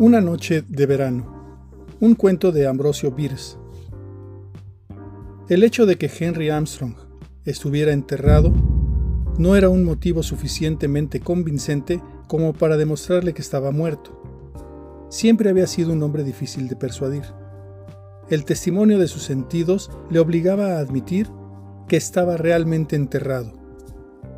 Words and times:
Una 0.00 0.20
noche 0.20 0.62
de 0.68 0.86
verano. 0.86 1.26
Un 1.98 2.14
cuento 2.14 2.52
de 2.52 2.68
Ambrosio 2.68 3.10
Bierce. 3.10 3.56
El 5.48 5.64
hecho 5.64 5.86
de 5.86 5.96
que 5.96 6.08
Henry 6.08 6.50
Armstrong 6.50 6.94
estuviera 7.44 7.92
enterrado 7.92 8.52
no 9.38 9.56
era 9.56 9.68
un 9.68 9.82
motivo 9.82 10.22
suficientemente 10.22 11.18
convincente 11.18 12.00
como 12.28 12.52
para 12.52 12.76
demostrarle 12.76 13.34
que 13.34 13.42
estaba 13.42 13.72
muerto. 13.72 14.22
Siempre 15.08 15.50
había 15.50 15.66
sido 15.66 15.92
un 15.92 16.00
hombre 16.04 16.22
difícil 16.22 16.68
de 16.68 16.76
persuadir. 16.76 17.24
El 18.30 18.44
testimonio 18.44 19.00
de 19.00 19.08
sus 19.08 19.24
sentidos 19.24 19.90
le 20.10 20.20
obligaba 20.20 20.76
a 20.76 20.78
admitir 20.78 21.28
que 21.88 21.96
estaba 21.96 22.36
realmente 22.36 22.94
enterrado. 22.94 23.52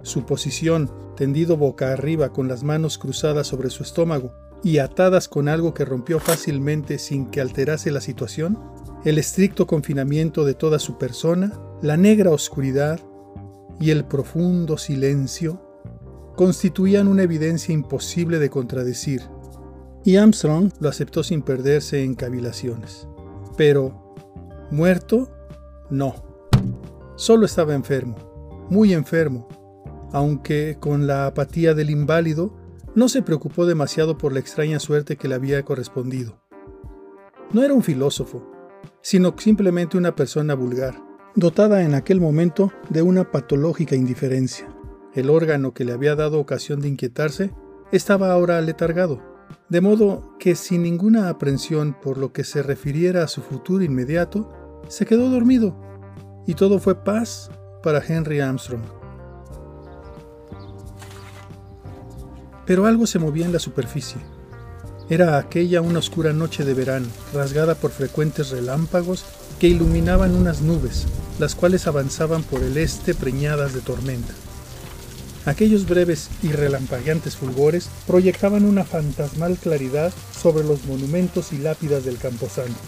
Su 0.04 0.24
posición, 0.24 0.90
tendido 1.16 1.58
boca 1.58 1.92
arriba 1.92 2.32
con 2.32 2.48
las 2.48 2.64
manos 2.64 2.96
cruzadas 2.96 3.46
sobre 3.46 3.68
su 3.68 3.82
estómago 3.82 4.32
y 4.62 4.78
atadas 4.78 5.28
con 5.28 5.48
algo 5.48 5.74
que 5.74 5.84
rompió 5.84 6.20
fácilmente 6.20 6.98
sin 6.98 7.26
que 7.26 7.40
alterase 7.40 7.90
la 7.90 8.00
situación, 8.00 8.58
el 9.04 9.18
estricto 9.18 9.66
confinamiento 9.66 10.44
de 10.44 10.54
toda 10.54 10.78
su 10.78 10.98
persona, 10.98 11.52
la 11.82 11.96
negra 11.96 12.30
oscuridad 12.30 13.00
y 13.80 13.90
el 13.90 14.04
profundo 14.04 14.76
silencio 14.76 15.66
constituían 16.36 17.08
una 17.08 17.22
evidencia 17.22 17.72
imposible 17.72 18.38
de 18.38 18.50
contradecir, 18.50 19.22
y 20.04 20.16
Armstrong 20.16 20.70
lo 20.80 20.88
aceptó 20.88 21.22
sin 21.22 21.42
perderse 21.42 22.04
en 22.04 22.14
cavilaciones. 22.14 23.06
Pero, 23.56 24.14
¿muerto? 24.70 25.30
No. 25.90 26.14
Solo 27.16 27.44
estaba 27.44 27.74
enfermo, 27.74 28.66
muy 28.70 28.94
enfermo, 28.94 29.48
aunque 30.12 30.78
con 30.80 31.06
la 31.06 31.26
apatía 31.26 31.74
del 31.74 31.90
inválido 31.90 32.56
no 32.94 33.08
se 33.08 33.22
preocupó 33.22 33.66
demasiado 33.66 34.18
por 34.18 34.32
la 34.32 34.40
extraña 34.40 34.80
suerte 34.80 35.16
que 35.16 35.28
le 35.28 35.34
había 35.34 35.64
correspondido. 35.64 36.40
No 37.52 37.62
era 37.62 37.74
un 37.74 37.82
filósofo, 37.82 38.50
sino 39.00 39.34
simplemente 39.38 39.96
una 39.96 40.14
persona 40.14 40.54
vulgar, 40.54 40.94
dotada 41.34 41.82
en 41.82 41.94
aquel 41.94 42.20
momento 42.20 42.72
de 42.88 43.02
una 43.02 43.30
patológica 43.30 43.96
indiferencia. 43.96 44.68
El 45.14 45.30
órgano 45.30 45.72
que 45.74 45.84
le 45.84 45.92
había 45.92 46.14
dado 46.14 46.38
ocasión 46.38 46.80
de 46.80 46.88
inquietarse 46.88 47.52
estaba 47.92 48.32
ahora 48.32 48.60
letargado, 48.60 49.20
de 49.68 49.80
modo 49.80 50.36
que 50.38 50.54
sin 50.54 50.82
ninguna 50.82 51.28
aprensión 51.28 51.96
por 52.00 52.18
lo 52.18 52.32
que 52.32 52.44
se 52.44 52.62
refiriera 52.62 53.24
a 53.24 53.28
su 53.28 53.40
futuro 53.42 53.82
inmediato, 53.82 54.52
se 54.88 55.06
quedó 55.06 55.28
dormido, 55.30 55.76
y 56.46 56.54
todo 56.54 56.78
fue 56.78 57.04
paz 57.04 57.50
para 57.82 58.04
Henry 58.04 58.40
Armstrong. 58.40 58.99
Pero 62.70 62.86
algo 62.86 63.04
se 63.08 63.18
movía 63.18 63.46
en 63.46 63.52
la 63.52 63.58
superficie. 63.58 64.20
Era 65.08 65.38
aquella 65.38 65.80
una 65.80 65.98
oscura 65.98 66.32
noche 66.32 66.64
de 66.64 66.72
verano, 66.72 67.08
rasgada 67.34 67.74
por 67.74 67.90
frecuentes 67.90 68.50
relámpagos 68.50 69.24
que 69.58 69.66
iluminaban 69.66 70.36
unas 70.36 70.60
nubes, 70.60 71.06
las 71.40 71.56
cuales 71.56 71.88
avanzaban 71.88 72.44
por 72.44 72.62
el 72.62 72.76
este 72.76 73.12
preñadas 73.12 73.74
de 73.74 73.80
tormenta. 73.80 74.32
Aquellos 75.46 75.88
breves 75.88 76.28
y 76.44 76.52
relampagueantes 76.52 77.34
fulgores 77.34 77.88
proyectaban 78.06 78.64
una 78.64 78.84
fantasmal 78.84 79.56
claridad 79.56 80.12
sobre 80.40 80.62
los 80.62 80.84
monumentos 80.84 81.52
y 81.52 81.58
lápidas 81.58 82.04
del 82.04 82.18
camposanto. 82.18 82.78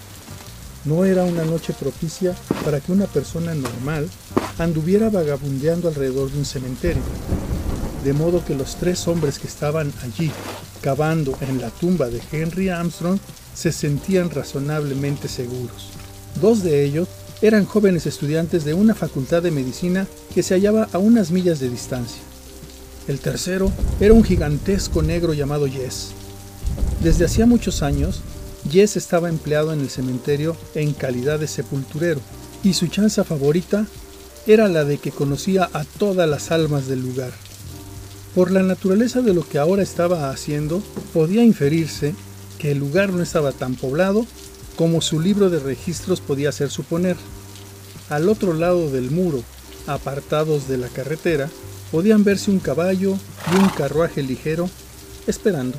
No 0.85 1.05
era 1.05 1.25
una 1.25 1.45
noche 1.45 1.73
propicia 1.73 2.37
para 2.65 2.79
que 2.79 2.93
una 2.93 3.07
persona 3.07 3.53
normal 3.53 4.09
anduviera 4.59 5.11
vagabundeando 5.11 5.89
alrededor 5.89 6.31
de 6.31 6.39
un 6.39 6.45
cementerio, 6.45 7.03
de 8.05 8.12
modo 8.12 8.45
que 8.45 8.55
los 8.55 8.77
tres 8.77 9.06
hombres 9.08 9.39
que 9.39 9.47
estaban 9.47 9.92
allí, 10.03 10.31
cavando 10.81 11.36
en 11.41 11.61
la 11.61 11.70
tumba 11.70 12.08
de 12.08 12.20
Henry 12.33 12.69
Armstrong, 12.69 13.19
se 13.55 13.72
sentían 13.72 14.30
razonablemente 14.30 15.29
seguros. 15.29 15.90
Dos 16.41 16.62
de 16.62 16.85
ellos 16.85 17.08
eran 17.42 17.67
jóvenes 17.67 18.07
estudiantes 18.07 18.64
de 18.64 18.74
una 18.74 18.95
facultad 18.95 19.42
de 19.42 19.51
medicina 19.51 20.07
que 20.35 20.42
se 20.42 20.55
hallaba 20.55 20.89
a 20.92 20.98
unas 20.98 21.30
millas 21.30 21.61
de 21.61 21.68
distancia. 21.68 22.23
El 23.08 23.18
tercero 23.18 23.70
era 24.01 24.14
un 24.14 24.23
gigantesco 24.23 25.02
negro 25.02 25.35
llamado 25.35 25.67
Jess. 25.67 26.12
Desde 27.02 27.24
hacía 27.24 27.46
muchos 27.46 27.83
años, 27.83 28.20
Jess 28.70 28.96
estaba 28.96 29.29
empleado 29.29 29.73
en 29.73 29.80
el 29.80 29.91
cementerio 29.91 30.57
en 30.74 30.92
calidad 30.92 31.41
de 31.41 31.48
sepulturero, 31.48 32.20
y 32.62 32.74
su 32.74 32.86
chanza 32.86 33.24
favorita 33.24 33.86
era 34.46 34.68
la 34.68 34.85
de 34.85 34.98
que 34.98 35.11
conocía 35.11 35.68
a 35.73 35.85
todas 35.85 36.29
las 36.29 36.52
almas 36.52 36.86
del 36.86 37.01
lugar. 37.01 37.33
Por 38.35 38.51
la 38.51 38.63
naturaleza 38.63 39.20
de 39.20 39.35
lo 39.35 39.47
que 39.47 39.59
ahora 39.59 39.83
estaba 39.83 40.31
haciendo, 40.31 40.83
podía 41.13 41.45
inferirse 41.45 42.15
que 42.59 42.70
el 42.70 42.79
lugar 42.79 43.13
no 43.13 43.23
estaba 43.23 43.53
tan 43.53 43.75
poblado 43.75 44.25
como 44.75 45.03
su 45.03 45.20
libro 45.20 45.51
de 45.51 45.59
registros 45.59 46.23
podía 46.23 46.48
hacer 46.48 46.71
suponer. 46.71 47.17
Al 48.09 48.31
otro 48.31 48.55
lado 48.55 48.91
del 48.91 49.11
muro, 49.11 49.42
apartados 49.87 50.67
de 50.67 50.79
la 50.79 50.89
carretera, 50.89 51.51
podían 51.91 52.25
verse 52.25 52.51
un 52.51 52.59
caballo 52.59 53.19
y 53.53 53.61
un 53.61 53.69
carruaje 53.69 54.23
ligero 54.23 54.71
esperando. 55.27 55.77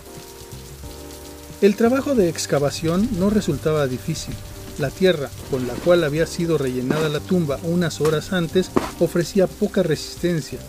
El 1.61 1.75
trabajo 1.75 2.13
de 2.13 2.29
excavación 2.29 3.09
no 3.17 3.31
resultaba 3.31 3.87
difícil. 3.87 4.35
La 4.77 4.91
tierra 4.91 5.31
con 5.49 5.65
la 5.65 5.73
cual 5.73 6.03
había 6.03 6.27
sido 6.27 6.59
rellenada 6.59 7.09
la 7.09 7.19
tumba 7.19 7.57
unas 7.63 7.99
horas 7.99 8.31
antes 8.31 8.69
ofrecía 8.99 9.47
poca 9.47 9.81
resistencia 9.81 10.59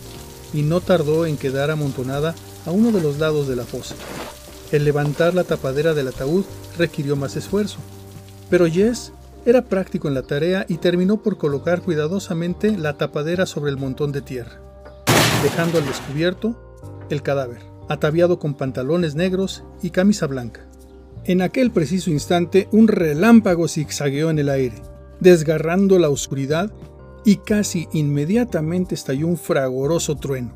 y 0.55 0.63
no 0.63 0.79
tardó 0.79 1.25
en 1.25 1.35
quedar 1.35 1.69
amontonada 1.69 2.33
a 2.65 2.71
uno 2.71 2.91
de 2.91 3.01
los 3.01 3.19
lados 3.19 3.47
de 3.47 3.57
la 3.57 3.65
fosa. 3.65 3.93
El 4.71 4.85
levantar 4.85 5.33
la 5.35 5.43
tapadera 5.43 5.93
del 5.93 6.07
ataúd 6.07 6.45
requirió 6.77 7.17
más 7.17 7.35
esfuerzo, 7.35 7.77
pero 8.49 8.65
Jess 8.65 9.11
era 9.45 9.63
práctico 9.63 10.07
en 10.07 10.13
la 10.13 10.23
tarea 10.23 10.65
y 10.67 10.77
terminó 10.77 11.21
por 11.21 11.37
colocar 11.37 11.81
cuidadosamente 11.81 12.77
la 12.77 12.97
tapadera 12.97 13.45
sobre 13.45 13.69
el 13.69 13.77
montón 13.77 14.13
de 14.13 14.21
tierra, 14.21 14.61
dejando 15.43 15.77
al 15.77 15.85
descubierto 15.85 16.55
el 17.09 17.21
cadáver, 17.21 17.59
ataviado 17.89 18.39
con 18.39 18.55
pantalones 18.55 19.13
negros 19.13 19.63
y 19.83 19.89
camisa 19.89 20.25
blanca. 20.25 20.61
En 21.25 21.41
aquel 21.41 21.69
preciso 21.69 22.11
instante 22.11 22.69
un 22.71 22.87
relámpago 22.87 23.67
zigzagueó 23.67 24.29
en 24.29 24.39
el 24.39 24.49
aire, 24.49 24.81
desgarrando 25.19 25.99
la 25.99 26.09
oscuridad 26.09 26.71
y 27.25 27.37
casi 27.37 27.89
inmediatamente 27.91 28.95
estalló 28.95 29.27
un 29.27 29.37
fragoroso 29.37 30.15
trueno. 30.15 30.55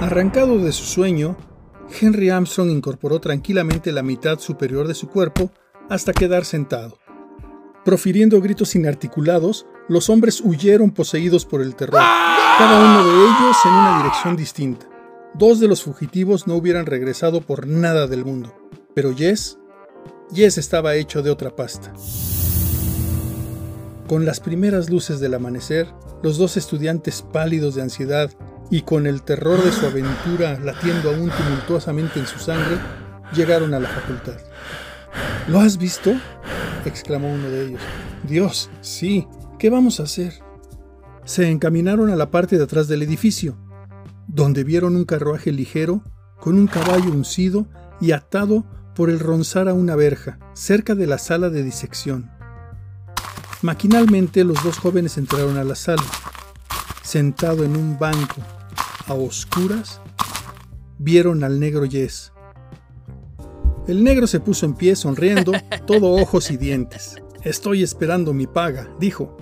Arrancado 0.00 0.58
de 0.58 0.72
su 0.72 0.84
sueño, 0.84 1.36
Henry 2.00 2.30
Armstrong 2.30 2.70
incorporó 2.70 3.20
tranquilamente 3.20 3.92
la 3.92 4.02
mitad 4.02 4.38
superior 4.38 4.88
de 4.88 4.94
su 4.94 5.08
cuerpo 5.08 5.50
hasta 5.90 6.12
quedar 6.12 6.44
sentado. 6.44 6.98
Profiriendo 7.84 8.40
gritos 8.40 8.74
inarticulados, 8.76 9.66
los 9.88 10.08
hombres 10.08 10.40
huyeron 10.40 10.92
poseídos 10.92 11.44
por 11.44 11.60
el 11.60 11.74
terror, 11.74 12.00
cada 12.58 12.78
uno 12.78 13.04
de 13.04 13.24
ellos 13.24 13.56
en 13.64 13.72
una 13.72 13.98
dirección 13.98 14.36
distinta. 14.36 14.86
Dos 15.34 15.58
de 15.58 15.66
los 15.66 15.82
fugitivos 15.82 16.46
no 16.46 16.54
hubieran 16.54 16.86
regresado 16.86 17.40
por 17.40 17.66
nada 17.66 18.06
del 18.06 18.24
mundo, 18.24 18.54
pero 18.94 19.14
Jess, 19.16 19.58
Jess 20.32 20.58
estaba 20.58 20.94
hecho 20.94 21.22
de 21.22 21.30
otra 21.30 21.54
pasta. 21.54 21.92
Con 24.12 24.26
las 24.26 24.40
primeras 24.40 24.90
luces 24.90 25.20
del 25.20 25.32
amanecer, 25.32 25.86
los 26.22 26.36
dos 26.36 26.58
estudiantes 26.58 27.22
pálidos 27.22 27.76
de 27.76 27.80
ansiedad 27.80 28.30
y 28.70 28.82
con 28.82 29.06
el 29.06 29.22
terror 29.22 29.64
de 29.64 29.72
su 29.72 29.86
aventura 29.86 30.60
latiendo 30.62 31.08
aún 31.08 31.30
tumultuosamente 31.30 32.20
en 32.20 32.26
su 32.26 32.38
sangre, 32.38 32.76
llegaron 33.34 33.72
a 33.72 33.80
la 33.80 33.88
facultad. 33.88 34.36
¿Lo 35.48 35.60
has 35.60 35.78
visto? 35.78 36.12
exclamó 36.84 37.32
uno 37.32 37.48
de 37.48 37.68
ellos. 37.68 37.80
Dios, 38.28 38.68
sí, 38.82 39.26
¿qué 39.58 39.70
vamos 39.70 39.98
a 39.98 40.02
hacer? 40.02 40.34
Se 41.24 41.48
encaminaron 41.48 42.10
a 42.10 42.16
la 42.16 42.30
parte 42.30 42.58
de 42.58 42.64
atrás 42.64 42.88
del 42.88 43.00
edificio, 43.00 43.56
donde 44.28 44.62
vieron 44.62 44.94
un 44.94 45.06
carruaje 45.06 45.52
ligero 45.52 46.04
con 46.38 46.58
un 46.58 46.66
caballo 46.66 47.10
uncido 47.10 47.66
y 47.98 48.12
atado 48.12 48.66
por 48.94 49.08
el 49.08 49.20
ronzar 49.20 49.70
a 49.70 49.72
una 49.72 49.96
verja, 49.96 50.38
cerca 50.52 50.94
de 50.94 51.06
la 51.06 51.16
sala 51.16 51.48
de 51.48 51.62
disección. 51.62 52.41
Maquinalmente 53.62 54.42
los 54.42 54.62
dos 54.64 54.76
jóvenes 54.78 55.16
entraron 55.18 55.56
a 55.56 55.62
la 55.62 55.76
sala. 55.76 56.02
Sentado 57.04 57.62
en 57.62 57.76
un 57.76 57.96
banco, 57.96 58.42
a 59.06 59.14
oscuras, 59.14 60.00
vieron 60.98 61.44
al 61.44 61.60
negro 61.60 61.84
Yes. 61.84 62.32
El 63.86 64.02
negro 64.02 64.26
se 64.26 64.40
puso 64.40 64.66
en 64.66 64.74
pie 64.74 64.96
sonriendo, 64.96 65.52
todo 65.86 66.10
ojos 66.10 66.50
y 66.50 66.56
dientes. 66.56 67.14
Estoy 67.44 67.84
esperando 67.84 68.32
mi 68.32 68.48
paga, 68.48 68.88
dijo. 68.98 69.36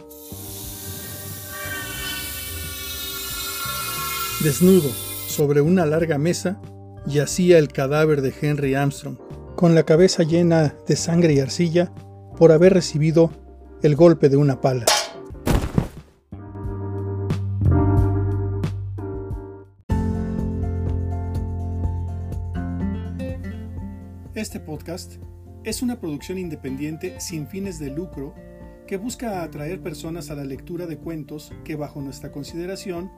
Desnudo, 4.44 4.90
sobre 5.28 5.62
una 5.62 5.86
larga 5.86 6.18
mesa, 6.18 6.60
yacía 7.06 7.56
el 7.56 7.68
cadáver 7.68 8.20
de 8.20 8.34
Henry 8.38 8.74
Armstrong, 8.74 9.16
con 9.56 9.74
la 9.74 9.84
cabeza 9.84 10.24
llena 10.24 10.74
de 10.86 10.96
sangre 10.96 11.32
y 11.32 11.40
arcilla 11.40 11.90
por 12.36 12.52
haber 12.52 12.74
recibido 12.74 13.30
el 13.82 13.96
golpe 13.96 14.28
de 14.28 14.36
una 14.36 14.60
pala. 14.60 14.84
Este 24.34 24.60
podcast 24.60 25.14
es 25.64 25.82
una 25.82 25.98
producción 25.98 26.38
independiente 26.38 27.20
sin 27.20 27.46
fines 27.46 27.78
de 27.78 27.90
lucro 27.90 28.34
que 28.86 28.98
busca 28.98 29.42
atraer 29.42 29.82
personas 29.82 30.30
a 30.30 30.34
la 30.34 30.44
lectura 30.44 30.86
de 30.86 30.98
cuentos 30.98 31.52
que 31.64 31.76
bajo 31.76 32.02
nuestra 32.02 32.32
consideración 32.32 33.10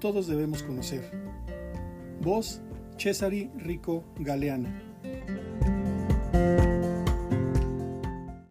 todos 0.00 0.26
debemos 0.26 0.62
conocer. 0.62 1.10
Voz 2.22 2.62
Cesari 2.96 3.50
Rico 3.56 4.04
Galeano. 4.18 4.85